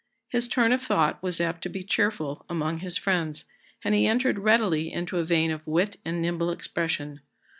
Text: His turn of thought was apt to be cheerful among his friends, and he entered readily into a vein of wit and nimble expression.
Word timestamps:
His 0.29 0.47
turn 0.47 0.71
of 0.71 0.81
thought 0.81 1.21
was 1.21 1.39
apt 1.39 1.61
to 1.61 1.69
be 1.69 1.83
cheerful 1.83 2.43
among 2.49 2.79
his 2.79 2.97
friends, 2.97 3.45
and 3.83 3.93
he 3.93 4.07
entered 4.07 4.39
readily 4.39 4.91
into 4.91 5.19
a 5.19 5.23
vein 5.23 5.51
of 5.51 5.61
wit 5.67 5.99
and 6.03 6.19
nimble 6.23 6.49
expression. 6.49 7.19